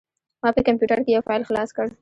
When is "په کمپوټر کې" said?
0.55-1.11